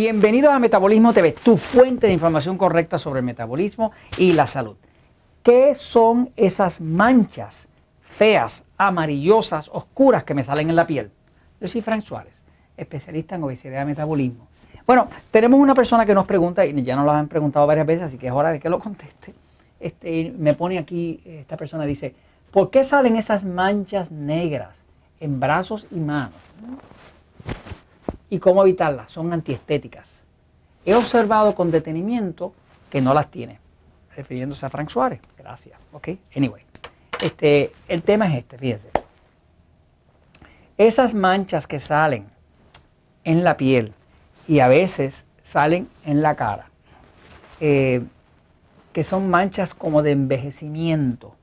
Bienvenidos 0.00 0.52
a 0.52 0.60
Metabolismo 0.60 1.12
TV, 1.12 1.32
tu 1.32 1.56
fuente 1.56 2.06
de 2.06 2.12
información 2.12 2.56
correcta 2.56 3.00
sobre 3.00 3.18
el 3.18 3.26
metabolismo 3.26 3.90
y 4.16 4.32
la 4.32 4.46
salud. 4.46 4.76
¿Qué 5.42 5.74
son 5.74 6.30
esas 6.36 6.80
manchas 6.80 7.66
feas, 8.02 8.62
amarillosas, 8.76 9.68
oscuras 9.72 10.22
que 10.22 10.34
me 10.34 10.44
salen 10.44 10.70
en 10.70 10.76
la 10.76 10.86
piel? 10.86 11.10
Yo 11.60 11.66
soy 11.66 11.82
Frank 11.82 12.04
Suárez, 12.04 12.32
especialista 12.76 13.34
en 13.34 13.42
obesidad 13.42 13.82
y 13.82 13.86
metabolismo. 13.86 14.46
Bueno, 14.86 15.08
tenemos 15.32 15.58
una 15.58 15.74
persona 15.74 16.06
que 16.06 16.14
nos 16.14 16.26
pregunta, 16.26 16.64
y 16.64 16.80
ya 16.84 16.94
nos 16.94 17.04
lo 17.04 17.10
han 17.10 17.26
preguntado 17.26 17.66
varias 17.66 17.84
veces, 17.88 18.04
así 18.04 18.18
que 18.18 18.28
es 18.28 18.32
hora 18.32 18.52
de 18.52 18.60
que 18.60 18.68
lo 18.68 18.78
conteste. 18.78 19.34
Este, 19.80 20.32
me 20.38 20.54
pone 20.54 20.78
aquí, 20.78 21.20
esta 21.24 21.56
persona 21.56 21.84
dice, 21.86 22.14
¿por 22.52 22.70
qué 22.70 22.84
salen 22.84 23.16
esas 23.16 23.42
manchas 23.42 24.12
negras 24.12 24.78
en 25.18 25.40
brazos 25.40 25.88
y 25.90 25.98
manos? 25.98 26.36
¿Y 28.30 28.38
cómo 28.38 28.62
evitarlas? 28.62 29.10
Son 29.10 29.32
antiestéticas. 29.32 30.18
He 30.84 30.94
observado 30.94 31.54
con 31.54 31.70
detenimiento 31.70 32.52
que 32.90 33.00
no 33.00 33.14
las 33.14 33.30
tiene, 33.30 33.58
refiriéndose 34.16 34.66
a 34.66 34.68
Frank 34.68 34.88
Suárez. 34.88 35.20
Gracias. 35.36 35.78
Ok, 35.92 36.08
anyway. 36.36 36.62
Este, 37.20 37.72
el 37.88 38.02
tema 38.02 38.26
es 38.28 38.38
este, 38.38 38.58
fíjense. 38.58 38.88
Esas 40.76 41.14
manchas 41.14 41.66
que 41.66 41.80
salen 41.80 42.26
en 43.24 43.44
la 43.44 43.56
piel 43.56 43.92
y 44.46 44.60
a 44.60 44.68
veces 44.68 45.26
salen 45.42 45.88
en 46.04 46.22
la 46.22 46.36
cara, 46.36 46.70
eh, 47.60 48.02
que 48.92 49.02
son 49.02 49.28
manchas 49.28 49.74
como 49.74 50.02
de 50.02 50.12
envejecimiento, 50.12 51.34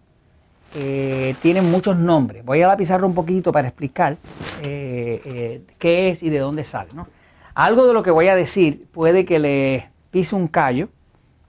eh, 0.78 1.36
tienen 1.42 1.72
muchos 1.72 1.96
nombres. 1.96 2.44
Voy 2.44 2.62
a 2.62 2.68
la 2.68 2.76
pizarra 2.76 3.06
un 3.06 3.14
poquito 3.14 3.54
para 3.54 3.70
explicar 3.70 4.18
eh, 4.62 5.22
eh, 5.24 5.62
qué 5.80 6.10
es 6.10 6.22
y 6.22 6.30
de 6.30 6.40
dónde 6.40 6.66
sale. 6.66 6.90
Algo 7.54 7.88
de 7.88 7.94
lo 7.94 8.04
que 8.04 8.12
voy 8.12 8.28
a 8.28 8.36
decir 8.36 8.86
puede 8.92 9.24
que 9.26 9.40
le 9.40 9.90
pise 10.12 10.36
un 10.36 10.50
callo 10.50 10.90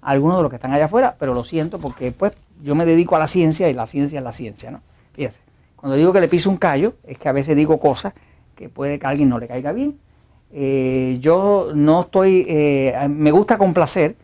a 0.01 0.11
algunos 0.11 0.37
de 0.37 0.43
los 0.45 0.51
que 0.51 0.57
están 0.57 0.73
allá 0.73 0.85
afuera, 0.85 1.17
pero 1.19 1.35
lo 1.35 1.43
siento 1.43 1.81
porque 1.81 2.13
pues 2.13 2.35
yo 2.63 2.77
me 2.77 2.87
dedico 2.87 3.17
a 3.17 3.19
la 3.19 3.27
ciencia 3.27 3.69
y 3.69 3.75
la 3.75 3.89
ciencia 3.89 4.19
es 4.19 4.25
la 4.25 4.33
ciencia. 4.33 4.71
¿no? 4.71 4.81
Fíjense, 5.13 5.41
cuando 5.75 5.97
digo 5.97 6.13
que 6.13 6.21
le 6.21 6.29
pise 6.29 6.49
un 6.49 6.57
callo 6.57 6.95
es 7.05 7.19
que 7.19 7.29
a 7.29 7.33
veces 7.33 7.57
digo 7.57 7.81
cosas 7.81 8.15
que 8.55 8.69
puede 8.69 9.01
que 9.01 9.07
a 9.07 9.11
alguien 9.11 9.29
no 9.29 9.41
le 9.41 9.49
caiga 9.49 9.73
bien. 9.73 9.99
yo 11.21 11.73
no 11.75 12.03
estoy, 12.03 12.47
me 13.09 13.33
gusta 13.33 13.59
complacer, 13.59 14.15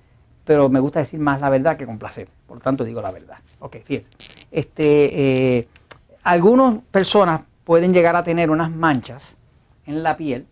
pero 0.45 0.69
me 0.69 0.79
gusta 0.79 1.01
decir 1.01 1.19
más 1.19 1.41
la 1.41 1.51
verdad 1.51 1.77
que 1.77 1.87
complacer. 1.87 2.29
Por 2.47 2.59
lo 2.59 2.63
tanto, 2.63 2.85
digo 2.85 3.03
la 3.03 3.11
verdad. 3.11 3.39
Ok, 3.59 3.79
fíjense. 3.85 4.11
Este, 4.53 5.57
eh, 5.57 5.69
algunas 6.23 6.83
personas 6.91 7.45
pueden 7.65 7.95
llegar 7.95 8.15
a 8.17 8.23
tener 8.23 8.51
unas 8.51 8.71
manchas 8.71 9.35
en 9.87 10.03
la 10.03 10.17
piel, 10.17 10.47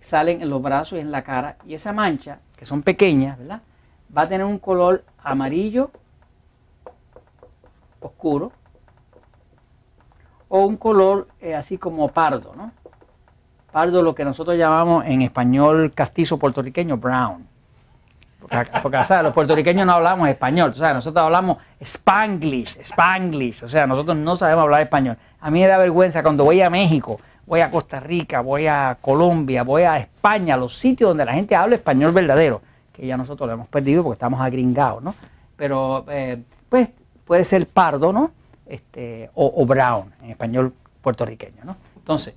salen 0.00 0.42
en 0.42 0.48
los 0.48 0.62
brazos 0.62 0.98
y 0.98 1.02
en 1.02 1.10
la 1.10 1.22
cara, 1.22 1.56
y 1.66 1.74
esa 1.74 1.92
mancha, 1.92 2.38
que 2.56 2.64
son 2.64 2.82
pequeñas, 2.82 3.38
¿verdad? 3.38 3.60
Va 4.16 4.22
a 4.22 4.28
tener 4.28 4.46
un 4.46 4.58
color 4.58 5.04
amarillo 5.22 5.90
oscuro 8.00 8.52
o 10.48 10.64
un 10.64 10.78
color 10.78 11.28
eh, 11.40 11.54
así 11.54 11.76
como 11.76 12.08
pardo, 12.08 12.54
¿no? 12.56 12.72
Pardo 13.70 14.02
lo 14.02 14.14
que 14.14 14.24
nosotros 14.24 14.56
llamamos 14.56 15.04
en 15.04 15.22
español 15.22 15.92
castizo 15.94 16.38
puertorriqueño 16.38 16.96
brown. 16.96 17.46
Porque, 18.82 18.98
los 19.22 19.32
puertorriqueños 19.32 19.86
no 19.86 19.92
hablamos 19.92 20.28
español, 20.28 20.70
o 20.70 20.74
sea, 20.74 20.92
nosotros 20.92 21.22
hablamos 21.22 21.58
spanglish, 21.80 22.78
spanglish, 22.80 23.62
o 23.62 23.68
sea, 23.68 23.86
nosotros 23.86 24.16
no 24.16 24.34
sabemos 24.34 24.64
hablar 24.64 24.82
español. 24.82 25.16
A 25.40 25.50
mí 25.52 25.60
me 25.60 25.68
da 25.68 25.78
vergüenza 25.78 26.20
cuando 26.20 26.42
voy 26.44 26.60
a 26.60 26.68
México, 26.68 27.20
voy 27.46 27.60
a 27.60 27.70
Costa 27.70 28.00
Rica, 28.00 28.40
voy 28.40 28.66
a 28.66 28.98
Colombia, 29.00 29.62
voy 29.62 29.82
a 29.82 29.98
España, 29.98 30.56
los 30.56 30.76
sitios 30.76 31.10
donde 31.10 31.24
la 31.24 31.32
gente 31.34 31.54
habla 31.54 31.76
español 31.76 32.10
verdadero, 32.10 32.60
que 32.92 33.06
ya 33.06 33.16
nosotros 33.16 33.46
lo 33.46 33.54
hemos 33.54 33.68
perdido 33.68 34.02
porque 34.02 34.14
estamos 34.14 34.40
agringados, 34.40 35.00
¿no? 35.00 35.14
Pero, 35.56 36.04
eh, 36.08 36.42
pues, 36.68 36.88
puede 37.24 37.44
ser 37.44 37.68
pardo, 37.68 38.12
¿no? 38.12 38.32
Este, 38.66 39.30
o, 39.34 39.64
brown, 39.64 40.12
en 40.24 40.30
español 40.30 40.72
puertorriqueño, 41.00 41.62
¿no? 41.64 41.76
Entonces, 41.96 42.34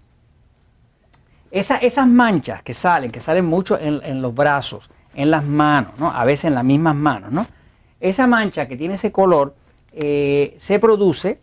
esas 1.49 2.07
manchas 2.07 2.61
que 2.61 2.75
salen, 2.75 3.09
que 3.09 3.21
salen 3.21 3.45
mucho 3.45 3.79
en 3.79 4.21
los 4.21 4.33
brazos, 4.33 4.89
en 5.15 5.31
las 5.31 5.45
manos, 5.45 5.93
¿no? 5.97 6.11
a 6.11 6.25
veces 6.25 6.45
en 6.45 6.55
las 6.55 6.63
mismas 6.63 6.95
manos. 6.95 7.31
¿no? 7.31 7.45
Esa 7.99 8.27
mancha 8.27 8.67
que 8.67 8.77
tiene 8.77 8.95
ese 8.95 9.11
color 9.11 9.55
eh, 9.93 10.55
se 10.57 10.79
produce, 10.79 11.39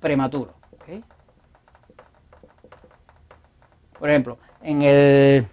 prematuro. 0.00 0.54
Por 3.98 4.10
ejemplo, 4.10 4.38
en 4.62 4.82
el 4.82 5.46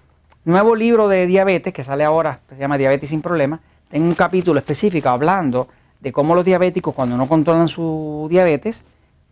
nuevo 0.44 0.76
libro 0.76 1.08
de 1.08 1.26
diabetes 1.26 1.74
que 1.74 1.84
sale 1.84 2.04
ahora, 2.04 2.42
que 2.50 2.56
se 2.56 2.62
llama 2.62 2.78
Diabetes 2.78 3.10
sin 3.10 3.22
Problemas, 3.22 3.62
tengo 3.90 4.06
un 4.06 4.16
capítulo 4.16 4.60
específico 4.60 5.08
hablando 5.08 5.70
de 6.02 6.12
cómo 6.12 6.36
los 6.36 6.44
diabéticos 6.44 6.94
cuando 6.94 7.16
no 7.16 7.28
controlan 7.28 7.68
su 7.68 8.28
diabetes, 8.30 8.84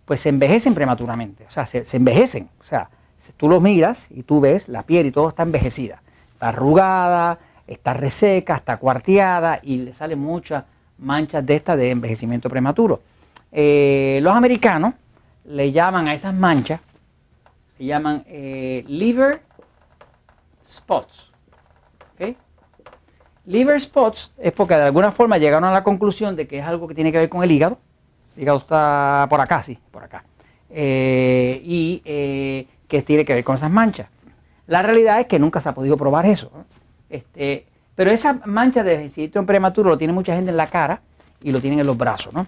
pues 0.05 0.21
se 0.21 0.29
envejecen 0.29 0.73
prematuramente, 0.73 1.45
o 1.47 1.51
sea, 1.51 1.65
se, 1.65 1.83
envejecen. 1.97 2.49
O 2.59 2.63
sea, 2.63 2.89
tú 3.37 3.49
los 3.49 3.61
miras 3.61 4.07
y 4.09 4.23
tú 4.23 4.39
ves 4.39 4.67
la 4.67 4.83
piel 4.83 5.07
y 5.07 5.11
todo 5.11 5.29
está 5.29 5.43
envejecida, 5.43 6.01
está 6.33 6.49
arrugada, 6.49 7.39
está 7.67 7.93
reseca, 7.93 8.55
está 8.55 8.77
cuarteada 8.77 9.59
y 9.61 9.77
le 9.77 9.93
salen 9.93 10.19
muchas 10.19 10.63
manchas 10.97 11.45
de 11.45 11.55
esta 11.55 11.75
de 11.75 11.91
envejecimiento 11.91 12.49
prematuro. 12.49 13.01
Eh, 13.51 14.19
los 14.21 14.35
americanos 14.35 14.93
le 15.45 15.71
llaman 15.71 16.07
a 16.07 16.13
esas 16.13 16.33
manchas, 16.33 16.79
le 17.77 17.85
llaman 17.85 18.23
eh, 18.27 18.83
liver 18.87 19.41
spots. 20.67 21.28
Liver 23.49 23.81
spots 23.81 24.31
es 24.37 24.51
porque 24.51 24.75
de 24.75 24.83
alguna 24.83 25.11
forma 25.11 25.39
llegaron 25.39 25.63
a 25.63 25.71
la 25.71 25.83
conclusión 25.83 26.35
de 26.35 26.47
que 26.47 26.59
es 26.59 26.65
algo 26.65 26.87
que 26.87 26.93
tiene 26.93 27.11
que 27.11 27.17
ver 27.17 27.29
con 27.29 27.43
el 27.43 27.49
hígado. 27.49 27.79
El 28.35 28.43
hígado 28.43 28.59
está 28.59 29.25
por 29.27 29.41
acá, 29.41 29.63
sí, 29.63 29.75
por 29.89 30.03
acá. 30.03 30.23
Eh, 30.69 31.59
y 31.65 31.99
eh, 32.05 32.67
que 32.87 33.01
tiene 33.01 33.25
que 33.25 33.33
ver 33.33 33.43
con 33.43 33.55
esas 33.55 33.71
manchas. 33.71 34.07
La 34.67 34.83
realidad 34.83 35.19
es 35.19 35.25
que 35.25 35.39
nunca 35.39 35.59
se 35.61 35.67
ha 35.67 35.73
podido 35.73 35.97
probar 35.97 36.27
eso. 36.27 36.51
Este, 37.09 37.65
pero 37.95 38.11
esa 38.11 38.39
mancha 38.45 38.83
de 38.83 39.11
en 39.15 39.45
prematuro 39.47 39.89
lo 39.89 39.97
tiene 39.97 40.13
mucha 40.13 40.35
gente 40.35 40.51
en 40.51 40.57
la 40.57 40.67
cara 40.67 41.01
y 41.41 41.51
lo 41.51 41.59
tienen 41.59 41.79
en 41.79 41.87
los 41.87 41.97
brazos. 41.97 42.31
¿no? 42.31 42.45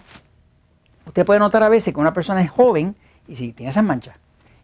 Usted 1.04 1.26
puede 1.26 1.40
notar 1.40 1.64
a 1.64 1.68
veces 1.68 1.92
que 1.92 1.98
una 1.98 2.12
persona 2.12 2.42
es 2.42 2.50
joven 2.52 2.94
y 3.26 3.34
sí 3.34 3.52
tiene 3.52 3.70
esas 3.70 3.82
manchas. 3.82 4.14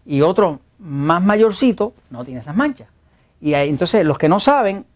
Y 0.06 0.20
otro 0.20 0.60
más 0.78 1.20
mayorcito 1.20 1.94
no 2.10 2.24
tiene 2.24 2.42
esas 2.42 2.54
manchas. 2.54 2.86
Y 3.40 3.54
entonces 3.54 4.06
los 4.06 4.18
que 4.18 4.28
no 4.28 4.38
saben 4.38 4.86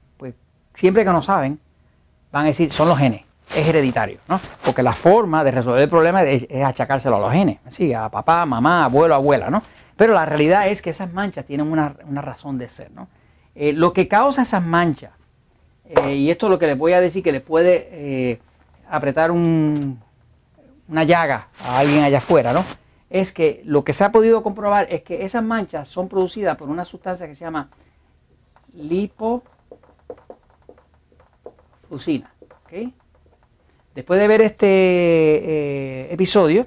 siempre 0.74 1.04
que 1.04 1.10
no 1.10 1.22
saben, 1.22 1.60
van 2.30 2.44
a 2.44 2.48
decir, 2.48 2.72
son 2.72 2.88
los 2.88 2.98
genes, 2.98 3.22
es 3.54 3.66
hereditario, 3.66 4.18
¿no? 4.28 4.40
Porque 4.64 4.82
la 4.82 4.94
forma 4.94 5.44
de 5.44 5.50
resolver 5.50 5.82
el 5.82 5.88
problema 5.88 6.22
es, 6.24 6.46
achacárselo 6.64 7.16
a 7.16 7.20
los 7.20 7.32
genes, 7.32 7.58
sí, 7.68 7.92
a 7.92 8.08
papá, 8.08 8.46
mamá, 8.46 8.84
abuelo, 8.84 9.14
abuela, 9.14 9.50
¿no? 9.50 9.62
Pero 9.96 10.14
la 10.14 10.24
realidad 10.24 10.68
es 10.68 10.80
que 10.80 10.90
esas 10.90 11.12
manchas 11.12 11.44
tienen 11.44 11.70
una, 11.70 11.94
razón 12.22 12.58
de 12.58 12.68
ser, 12.68 12.90
¿no? 12.92 13.08
Eh, 13.54 13.72
lo 13.72 13.92
que 13.92 14.08
causa 14.08 14.42
esas 14.42 14.64
manchas, 14.64 15.12
eh, 15.84 16.14
y 16.14 16.30
esto 16.30 16.46
es 16.46 16.50
lo 16.50 16.58
que 16.58 16.66
les 16.66 16.78
voy 16.78 16.94
a 16.94 17.00
decir 17.00 17.22
que 17.22 17.32
les 17.32 17.42
puede 17.42 17.88
eh, 17.92 18.40
apretar 18.88 19.30
una 19.30 19.94
llaga 21.04 21.48
a 21.66 21.78
alguien 21.78 22.02
allá 22.02 22.18
afuera, 22.18 22.54
¿no? 22.54 22.64
Es 23.10 23.30
que 23.32 23.60
lo 23.66 23.84
que 23.84 23.92
se 23.92 24.04
ha 24.04 24.12
podido 24.12 24.42
comprobar 24.42 24.86
es 24.90 25.02
que 25.02 25.26
esas 25.26 25.44
manchas 25.44 25.86
son 25.88 26.08
producidas 26.08 26.56
por 26.56 26.70
una 26.70 26.86
sustancia 26.86 27.26
que 27.26 27.34
se 27.34 27.44
llama 27.44 27.68
lipo 28.72 29.42
Después 33.94 34.18
de 34.18 34.26
ver 34.26 34.40
este 34.40 34.66
eh, 34.66 36.08
episodio, 36.10 36.66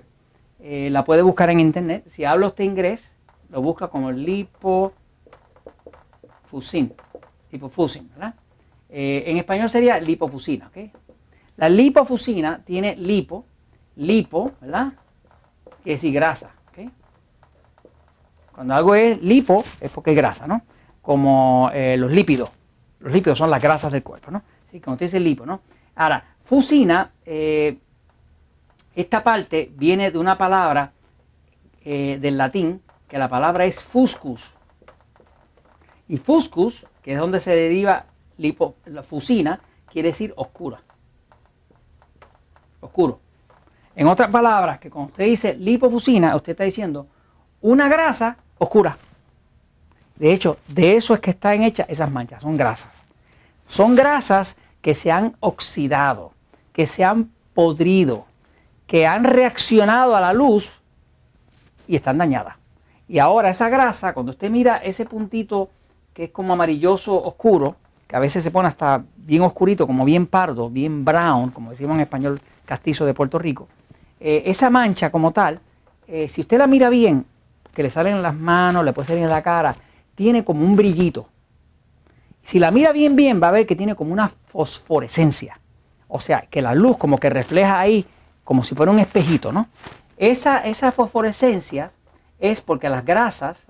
eh, 0.60 0.90
la 0.92 1.04
puede 1.04 1.24
buscar 1.24 1.50
en 1.50 1.60
internet. 1.60 2.04
Si 2.08 2.24
habla 2.24 2.46
usted 2.48 2.64
inglés, 2.64 3.12
lo 3.50 3.62
busca 3.62 3.88
como 3.88 4.12
lipofusin. 4.12 4.94
Lipofusin, 7.52 8.08
¿verdad? 8.12 8.36
Eh, 8.90 9.24
en 9.26 9.38
español 9.38 9.68
sería 9.70 10.00
lipofusina, 10.00 10.70
La 11.58 11.70
lipofusina 11.70 12.62
tiene 12.64 12.96
lipo, 12.96 13.46
lipo, 13.96 14.52
¿verdad? 14.62 14.94
Que 15.84 15.94
es 15.94 16.04
grasa, 16.04 16.52
Cuando 18.54 18.76
algo 18.76 18.94
es 18.96 19.22
lipo 19.22 19.64
es 19.82 19.92
porque 19.92 20.12
es 20.12 20.18
grasa, 20.18 20.46
¿no? 20.48 20.62
Como 21.02 21.72
los 21.74 22.12
lípidos. 22.12 22.52
Los 23.00 23.12
lípidos 23.12 23.38
son 23.38 23.50
las 23.50 23.62
grasas 23.62 23.92
del 23.92 24.04
cuerpo, 24.04 24.32
¿no? 24.32 24.44
Sí, 24.76 24.82
usted 24.86 25.06
dice 25.06 25.20
lipo, 25.22 25.46
¿no? 25.46 25.62
Ahora, 25.96 26.22
fusina, 26.44 27.12
eh, 27.26 27.78
esta 28.94 29.24
parte 29.24 29.72
viene 29.74 30.12
de 30.12 30.18
una 30.18 30.38
palabra 30.38 30.92
eh, 31.86 32.18
del 32.20 32.38
latín, 32.38 32.82
que 33.08 33.18
la 33.18 33.30
palabra 33.30 33.64
es 33.64 33.82
fuscus. 33.82 34.54
Y 36.10 36.18
fuscus, 36.18 36.86
que 37.02 37.14
es 37.14 37.20
donde 37.20 37.40
se 37.40 37.56
deriva 37.56 38.06
lipo, 38.38 38.76
fusina, 39.08 39.62
quiere 39.90 40.10
decir 40.10 40.34
oscura. 40.36 40.82
oscuro. 42.82 43.22
En 43.96 44.08
otras 44.08 44.30
palabras, 44.30 44.80
que 44.80 44.90
cuando 44.90 45.12
usted 45.12 45.24
dice 45.24 45.54
lipofusina, 45.54 46.36
usted 46.36 46.52
está 46.52 46.66
diciendo 46.66 47.08
una 47.62 47.88
grasa 47.88 48.36
oscura. 48.58 48.98
De 50.18 50.34
hecho, 50.34 50.58
de 50.68 50.98
eso 50.98 51.14
es 51.14 51.22
que 51.22 51.30
están 51.30 51.64
hechas 51.64 51.88
esas 51.90 52.12
manchas, 52.12 52.42
son 52.42 52.58
grasas. 52.58 53.06
Son 53.68 53.96
grasas 53.96 54.58
que 54.86 54.94
se 54.94 55.12
han 55.12 55.36
oxidado, 55.40 56.32
que 56.72 56.86
se 56.86 57.04
han 57.04 57.32
podrido, 57.56 58.28
que 58.86 59.08
han 59.08 59.24
reaccionado 59.24 60.16
a 60.16 60.22
la 60.22 60.32
luz 60.32 60.80
y 61.88 61.96
están 61.96 62.20
dañadas. 62.20 62.58
Y 63.08 63.18
ahora 63.18 63.50
esa 63.50 63.68
grasa, 63.68 64.14
cuando 64.14 64.30
usted 64.30 64.52
mira 64.52 64.78
ese 64.78 65.06
puntito 65.06 65.72
que 66.14 66.26
es 66.26 66.30
como 66.30 66.54
amarilloso 66.54 67.20
oscuro, 67.20 67.78
que 68.06 68.16
a 68.16 68.20
veces 68.20 68.44
se 68.44 68.52
pone 68.52 68.68
hasta 68.68 69.04
bien 69.18 69.42
oscurito, 69.42 69.88
como 69.88 70.06
bien 70.06 70.28
pardo, 70.28 70.70
bien 70.70 71.04
brown, 71.04 71.50
como 71.50 71.72
decimos 71.72 71.96
en 71.96 72.02
español 72.02 72.40
castizo 72.64 73.08
de 73.08 73.16
Puerto 73.16 73.40
Rico, 73.40 73.68
eh, 74.20 74.44
esa 74.46 74.70
mancha 74.70 75.10
como 75.10 75.32
tal, 75.32 75.62
eh, 76.08 76.28
si 76.30 76.42
usted 76.42 76.60
la 76.60 76.68
mira 76.68 76.90
bien, 76.90 77.26
que 77.74 77.82
le 77.82 77.90
salen 77.90 78.18
en 78.18 78.22
las 78.22 78.36
manos, 78.36 78.86
le 78.86 78.94
puede 78.94 79.08
salir 79.08 79.24
en 79.24 79.32
la 79.32 79.42
cara, 79.42 79.76
tiene 80.14 80.46
como 80.46 80.64
un 80.64 80.76
brillito. 80.76 81.26
Si 82.46 82.60
la 82.60 82.70
mira 82.70 82.92
bien, 82.92 83.16
bien, 83.16 83.42
va 83.42 83.48
a 83.48 83.52
ver 83.52 83.66
que 83.66 83.76
tiene 83.76 83.96
como 83.96 84.14
una 84.14 84.30
fosforescencia. 84.30 85.60
O 86.08 86.20
sea, 86.20 86.46
que 86.48 86.62
la 86.62 86.76
luz 86.76 86.96
como 86.96 87.18
que 87.18 87.32
refleja 87.32 87.80
ahí 87.80 88.06
como 88.44 88.64
si 88.64 88.76
fuera 88.76 88.92
un 88.92 89.00
espejito, 89.00 89.52
¿no? 89.52 89.68
Esa, 90.16 90.60
esa 90.60 90.92
fosforescencia 90.92 91.92
es 92.40 92.62
porque 92.62 92.88
las 92.88 93.04
grasas 93.04 93.66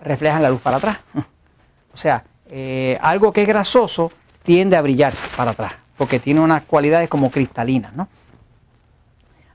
reflejan 0.00 0.40
la 0.40 0.50
luz 0.50 0.60
para 0.60 0.76
atrás. 0.76 0.98
O 1.92 2.00
sea, 2.00 2.22
eh, 2.48 2.96
algo 3.00 3.32
que 3.32 3.42
es 3.42 3.48
grasoso 3.48 4.12
tiende 4.44 4.76
a 4.76 4.82
brillar 4.82 5.14
para 5.36 5.50
atrás, 5.50 5.72
porque 5.96 6.20
tiene 6.20 6.38
unas 6.38 6.62
cualidades 6.62 7.08
como 7.08 7.28
cristalinas, 7.28 7.92
¿no? 7.92 8.06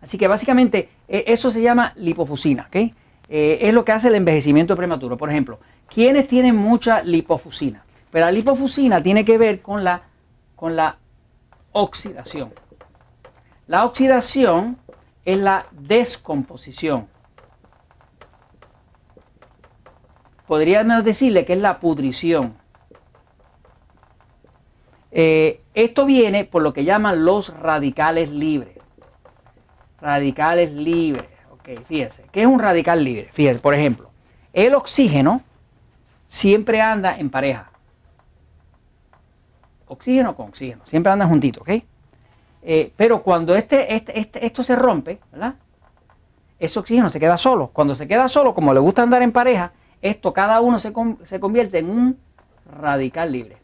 Así 0.02 0.18
que 0.18 0.28
básicamente 0.28 0.90
e, 1.08 1.24
eso 1.28 1.50
se 1.50 1.62
llama 1.62 1.94
lipofusina, 1.96 2.66
¿ok? 2.68 2.76
Eh, 3.30 3.60
es 3.62 3.74
lo 3.74 3.86
que 3.86 3.94
hace 3.94 4.10
el 4.10 4.16
envejecimiento 4.16 4.76
prematuro. 4.76 5.16
Por 5.16 5.30
ejemplo, 5.30 5.60
¿quiénes 5.94 6.28
tienen 6.28 6.56
mucha 6.56 7.04
lipofusina? 7.04 7.84
Pero 8.12 8.26
la 8.26 8.32
lipofusina 8.32 9.02
tiene 9.02 9.24
que 9.24 9.38
ver 9.38 9.62
con 9.62 9.84
la, 9.84 10.04
con 10.56 10.76
la 10.76 10.98
oxidación. 11.72 12.54
La 13.68 13.86
oxidación 13.86 14.78
es 15.26 15.40
la 15.40 15.68
descomposición. 15.72 17.08
Podríamos 20.48 21.04
decirle 21.04 21.46
que 21.46 21.54
es 21.54 21.60
la 21.60 21.80
pudrición. 21.80 22.56
Eh, 25.12 25.62
esto 25.74 26.06
viene 26.06 26.46
por 26.46 26.62
lo 26.62 26.74
que 26.74 26.84
llaman 26.84 27.24
los 27.24 27.58
radicales 27.58 28.32
libres. 28.32 28.78
Radicales 30.02 30.72
libres. 30.72 31.26
Ok, 31.52 31.70
fíjense. 31.86 32.26
¿Qué 32.32 32.42
es 32.42 32.48
un 32.48 32.60
radical 32.60 33.04
libre? 33.04 33.30
Fíjense, 33.32 33.62
por 33.62 33.74
ejemplo, 33.74 34.12
el 34.52 34.76
oxígeno 34.76 35.42
siempre 36.34 36.82
anda 36.82 37.16
en 37.16 37.30
pareja. 37.30 37.70
Oxígeno 39.88 40.36
con 40.36 40.48
oxígeno. 40.48 40.82
Siempre 40.88 41.12
andan 41.12 41.30
juntitos, 41.30 41.62
¿ok? 41.62 41.84
Eh, 42.64 42.92
pero 42.98 43.22
cuando 43.22 43.56
este, 43.56 43.94
este, 43.94 44.20
este, 44.20 44.44
esto 44.44 44.64
se 44.64 44.76
rompe, 44.76 45.20
¿verdad? 45.32 45.54
Ese 46.58 46.80
oxígeno 46.80 47.12
se 47.12 47.20
queda 47.20 47.38
solo. 47.38 47.68
Cuando 47.68 47.94
se 47.94 48.08
queda 48.08 48.28
solo, 48.30 48.56
como 48.56 48.74
le 48.74 48.80
gusta 48.80 49.04
andar 49.04 49.22
en 49.22 49.32
pareja, 49.32 49.74
esto 50.02 50.34
cada 50.34 50.60
uno 50.60 50.80
se, 50.80 50.92
se 51.24 51.40
convierte 51.40 51.78
en 51.78 51.90
un 51.92 52.20
radical 52.66 53.32
libre. 53.32 53.58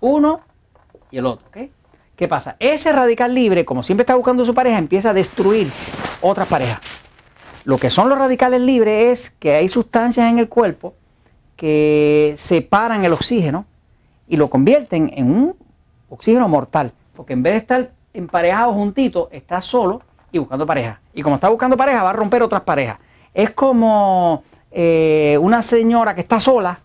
Uno 0.00 0.40
y 1.12 1.18
el 1.18 1.26
otro, 1.26 1.46
¿ok? 1.46 1.58
¿Qué 2.16 2.26
pasa? 2.26 2.56
Ese 2.58 2.92
radical 2.92 3.32
libre, 3.32 3.64
como 3.64 3.84
siempre 3.84 4.02
está 4.02 4.16
buscando 4.16 4.44
su 4.44 4.52
pareja, 4.52 4.78
empieza 4.78 5.10
a 5.10 5.14
destruir 5.14 5.70
otras 6.22 6.48
parejas. 6.48 7.03
Lo 7.64 7.78
que 7.78 7.90
son 7.90 8.08
los 8.08 8.18
radicales 8.18 8.60
libres 8.60 9.20
es 9.20 9.30
que 9.38 9.54
hay 9.54 9.68
sustancias 9.68 10.30
en 10.30 10.38
el 10.38 10.48
cuerpo 10.48 10.94
que 11.56 12.34
separan 12.38 13.04
el 13.04 13.12
oxígeno 13.12 13.64
y 14.28 14.36
lo 14.36 14.50
convierten 14.50 15.12
en 15.14 15.30
un 15.30 15.56
oxígeno 16.10 16.46
mortal, 16.48 16.92
porque 17.16 17.32
en 17.32 17.42
vez 17.42 17.54
de 17.54 17.58
estar 17.58 17.90
emparejado 18.12 18.72
juntito, 18.72 19.28
está 19.32 19.60
solo 19.60 20.02
y 20.30 20.38
buscando 20.38 20.66
pareja. 20.66 21.00
Y 21.14 21.22
como 21.22 21.36
está 21.36 21.48
buscando 21.48 21.76
pareja, 21.76 22.02
va 22.02 22.10
a 22.10 22.14
romper 22.14 22.42
otras 22.42 22.62
parejas. 22.62 22.98
Es 23.32 23.50
como 23.50 24.42
eh, 24.70 25.38
una 25.40 25.62
señora 25.62 26.14
que 26.14 26.20
está 26.20 26.38
sola 26.40 26.80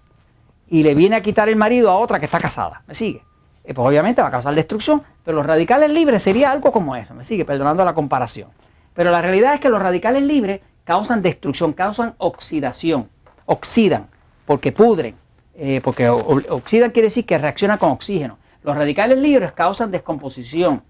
y 0.70 0.84
le 0.84 0.96
viene 0.96 1.16
a 1.16 1.22
quitar 1.22 1.50
el 1.50 1.56
marido 1.56 1.90
a 1.90 1.98
otra 1.98 2.20
que 2.20 2.26
está 2.26 2.40
casada. 2.40 2.84
¿Me 2.88 2.94
sigue? 2.94 3.22
Eh, 3.64 3.74
pues 3.74 3.88
obviamente 3.88 4.22
va 4.22 4.30
a 4.30 4.32
causar 4.32 4.56
destrucción, 4.56 5.04
pero 5.24 5.38
los 5.38 5.46
radicales 5.46 5.92
libres 5.92 6.24
sería 6.24 6.52
algo 6.52 6.72
como 6.72 6.96
eso. 6.96 7.14
¿Me 7.14 7.24
sigue? 7.24 7.44
Perdonando 7.44 7.84
la 7.84 7.94
comparación. 7.94 8.50
Pero 8.94 9.12
la 9.12 9.22
realidad 9.22 9.54
es 9.54 9.60
que 9.60 9.70
los 9.70 9.82
radicales 9.82 10.24
libres 10.24 10.62
causan 10.90 11.22
destrucción, 11.22 11.72
causan 11.72 12.16
oxidación, 12.18 13.08
oxidan, 13.46 14.08
porque 14.44 14.72
pudren, 14.72 15.16
eh, 15.54 15.82
porque 15.84 16.10
oxidan 16.10 16.90
quiere 16.90 17.10
decir 17.10 17.28
que 17.28 17.38
reacciona 17.38 17.78
con 17.78 17.92
oxígeno. 17.92 18.40
Los 18.64 18.76
radicales 18.76 19.20
libres 19.20 19.52
causan 19.52 19.92
descomposición, 19.92 20.82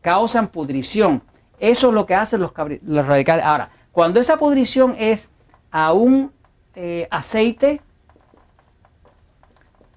causan 0.00 0.46
pudrición. 0.46 1.24
Eso 1.58 1.88
es 1.88 1.92
lo 1.92 2.06
que 2.06 2.14
hacen 2.14 2.40
los, 2.40 2.52
radicales. 2.54 3.44
Ahora, 3.44 3.70
cuando 3.90 4.20
esa 4.20 4.36
pudrición 4.36 4.94
es 4.96 5.28
a 5.72 5.92
un 5.92 6.30
eh, 6.76 7.08
aceite 7.10 7.80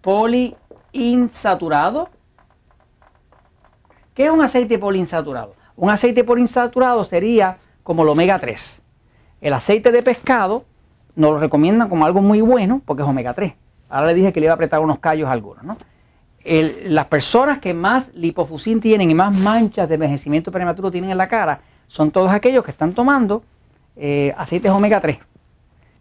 poliinsaturado, 0.02 2.10
¿qué 4.16 4.26
es 4.26 4.32
un 4.32 4.42
aceite 4.42 4.80
poliinsaturado? 4.80 5.54
Un 5.76 5.92
aceite 5.92 6.24
poliinsaturado 6.24 7.04
sería 7.04 7.60
como 7.84 8.02
el 8.02 8.10
omega 8.10 8.40
3. 8.40 8.82
El 9.42 9.54
aceite 9.54 9.92
de 9.92 10.02
pescado 10.02 10.66
nos 11.16 11.34
lo 11.34 11.40
recomiendan 11.40 11.90
como 11.90 12.06
algo 12.06 12.22
muy 12.22 12.42
bueno 12.42 12.82
porque 12.86 13.04
es 13.04 13.10
omega 13.10 13.34
3. 13.34 13.54
Ahora 13.90 14.08
le 14.08 14.14
dije 14.16 14.34
que 14.34 14.40
le 14.40 14.46
iba 14.46 14.54
a 14.54 14.56
apretar 14.56 14.80
unos 14.80 15.00
callos 15.00 15.30
a 15.30 15.32
algunos, 15.32 15.64
¿no? 15.64 15.78
las 16.46 17.08
personas 17.08 17.58
que 17.58 17.74
más 17.74 18.14
lipofusín 18.14 18.80
tienen 18.80 19.10
y 19.10 19.16
más 19.16 19.36
manchas 19.36 19.90
de 19.90 19.96
envejecimiento 19.96 20.52
prematuro 20.52 20.92
tienen 20.92 21.10
en 21.10 21.18
la 21.18 21.26
cara 21.26 21.60
son 21.88 22.12
todos 22.12 22.32
aquellos 22.32 22.64
que 22.64 22.72
están 22.72 22.94
tomando 22.94 23.44
eh, 23.96 24.34
aceites 24.38 24.72
omega 24.72 25.00
3. 25.00 25.18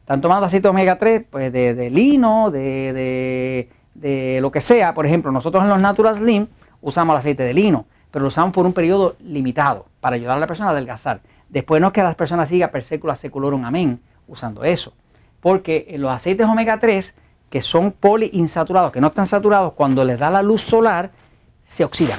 Están 0.00 0.20
tomando 0.20 0.46
aceites 0.46 0.70
omega 0.70 0.98
3 0.98 1.24
pues, 1.30 1.52
de, 1.52 1.90
lino, 1.90 2.50
de, 2.50 3.68
lo 4.40 4.50
que 4.50 4.60
sea. 4.60 4.92
Por 4.92 5.06
ejemplo, 5.06 5.32
nosotros 5.32 5.62
en 5.62 5.70
los 5.70 5.80
Natural 5.80 6.14
Slim 6.14 6.46
usamos 6.82 7.14
el 7.14 7.18
aceite 7.20 7.42
de 7.42 7.54
lino, 7.54 7.86
pero 8.10 8.24
lo 8.24 8.28
usamos 8.28 8.52
por 8.52 8.66
un 8.66 8.72
periodo 8.72 9.16
limitado 9.20 9.86
para 10.00 10.16
ayudar 10.16 10.36
a 10.36 10.40
la 10.40 10.46
persona 10.46 10.70
a 10.70 10.72
adelgazar. 10.72 11.20
Después 11.48 11.80
no 11.80 11.88
es 11.88 11.92
que 11.92 12.02
las 12.02 12.14
personas 12.14 12.48
sigan 12.48 12.70
per 12.70 12.84
secula 12.84 13.16
seculorum 13.16 13.64
amén 13.64 14.00
usando 14.26 14.64
eso. 14.64 14.94
Porque 15.40 15.94
los 15.98 16.10
aceites 16.10 16.46
omega 16.46 16.78
3 16.78 17.14
que 17.50 17.62
son 17.62 17.92
poliinsaturados, 17.92 18.90
que 18.90 19.00
no 19.00 19.06
están 19.08 19.26
saturados, 19.26 19.74
cuando 19.74 20.04
les 20.04 20.18
da 20.18 20.28
la 20.28 20.42
luz 20.42 20.62
solar, 20.62 21.10
se 21.64 21.84
oxidan. 21.84 22.18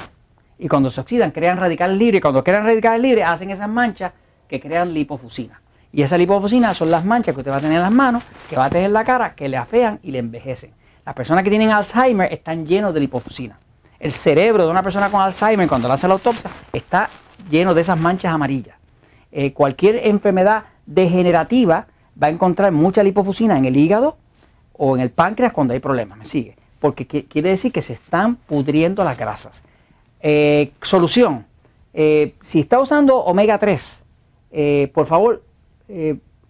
Y 0.57 0.69
cuando 0.69 0.89
se 0.89 1.01
oxidan, 1.01 1.31
crean 1.31 1.57
radicales 1.57 1.97
libres. 1.97 2.19
Y 2.19 2.21
cuando 2.21 2.41
crean 2.41 2.63
radicales 2.63 3.01
libres, 3.01 3.25
hacen 3.27 3.51
esas 3.51 3.67
manchas 3.67 4.13
que 4.47 4.61
crean 4.61 4.93
lipofusina. 4.93 5.61
Y 5.91 6.03
esa 6.03 6.17
lipofusina 6.17 6.73
son 6.73 6.89
las 6.91 7.03
manchas 7.03 7.35
que 7.35 7.41
usted 7.41 7.51
va 7.51 7.57
a 7.57 7.59
tener 7.59 7.75
en 7.75 7.81
las 7.81 7.91
manos, 7.91 8.23
que 8.49 8.55
va 8.55 8.65
a 8.65 8.69
tener 8.69 8.85
en 8.85 8.93
la 8.93 9.03
cara, 9.03 9.35
que 9.35 9.49
le 9.49 9.57
afean 9.57 9.99
y 10.03 10.11
le 10.11 10.19
envejecen. 10.19 10.71
Las 11.05 11.15
personas 11.15 11.43
que 11.43 11.49
tienen 11.49 11.71
Alzheimer 11.71 12.31
están 12.31 12.65
llenos 12.65 12.93
de 12.93 13.01
lipofusina. 13.01 13.59
El 13.99 14.13
cerebro 14.13 14.65
de 14.65 14.71
una 14.71 14.83
persona 14.83 15.09
con 15.09 15.21
Alzheimer, 15.21 15.67
cuando 15.67 15.87
le 15.87 15.93
hace 15.93 16.07
la 16.07 16.13
autopsia, 16.13 16.49
está 16.71 17.09
lleno 17.49 17.73
de 17.73 17.81
esas 17.81 17.97
manchas 17.97 18.33
amarillas. 18.33 18.74
Eh, 19.37 19.53
cualquier 19.53 20.07
enfermedad 20.07 20.63
degenerativa 20.85 21.87
va 22.21 22.27
a 22.27 22.29
encontrar 22.31 22.71
mucha 22.71 23.03
lipofusina 23.03 23.57
en 23.57 23.65
el 23.65 23.75
hígado, 23.75 24.17
o 24.77 24.95
en 24.95 25.01
el 25.01 25.11
páncreas 25.11 25.53
cuando 25.53 25.73
hay 25.73 25.79
problemas, 25.79 26.17
¿me 26.17 26.25
sigue? 26.25 26.55
Porque 26.79 27.05
quiere 27.05 27.49
decir 27.49 27.71
que 27.71 27.81
se 27.81 27.93
están 27.93 28.35
pudriendo 28.35 29.03
las 29.03 29.17
grasas. 29.17 29.63
Eh, 30.19 30.71
solución, 30.81 31.45
eh, 31.93 32.35
si 32.41 32.59
está 32.59 32.79
usando 32.79 33.17
omega 33.17 33.57
3, 33.57 34.03
eh, 34.51 34.91
por 34.93 35.05
favor 35.05 35.43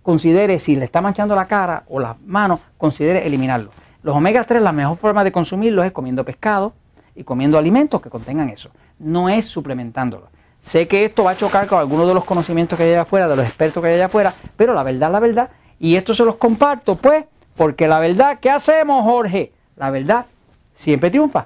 considere 0.01 0.59
si 0.59 0.77
le 0.77 0.85
está 0.85 1.01
manchando 1.01 1.35
la 1.35 1.45
cara 1.45 1.83
o 1.89 1.99
las 1.99 2.19
manos, 2.21 2.61
considere 2.77 3.25
eliminarlo. 3.25 3.71
Los 4.01 4.15
omega 4.15 4.43
3, 4.43 4.61
la 4.61 4.71
mejor 4.71 4.95
forma 4.95 5.23
de 5.23 5.31
consumirlos 5.31 5.85
es 5.85 5.91
comiendo 5.91 6.23
pescado 6.23 6.73
y 7.15 7.23
comiendo 7.23 7.57
alimentos 7.57 8.01
que 8.01 8.09
contengan 8.09 8.49
eso. 8.49 8.69
No 8.99 9.27
es 9.27 9.45
suplementándolo. 9.45 10.29
Sé 10.65 10.87
que 10.87 11.05
esto 11.05 11.23
va 11.23 11.31
a 11.31 11.37
chocar 11.37 11.67
con 11.67 11.77
algunos 11.77 12.07
de 12.07 12.15
los 12.15 12.25
conocimientos 12.25 12.75
que 12.75 12.85
hay 12.85 12.89
allá 12.89 13.01
afuera, 13.01 13.27
de 13.27 13.35
los 13.35 13.45
expertos 13.45 13.83
que 13.83 13.89
hay 13.89 13.93
allá 13.93 14.07
afuera, 14.07 14.33
pero 14.57 14.73
la 14.73 14.81
verdad, 14.81 15.11
la 15.11 15.19
verdad, 15.19 15.49
y 15.77 15.95
esto 15.95 16.15
se 16.15 16.25
los 16.25 16.37
comparto, 16.37 16.95
pues, 16.95 17.25
porque 17.55 17.87
la 17.87 17.99
verdad, 17.99 18.39
¿qué 18.41 18.49
hacemos, 18.49 19.03
Jorge? 19.03 19.51
La 19.75 19.91
verdad 19.91 20.25
siempre 20.73 21.11
triunfa. 21.11 21.45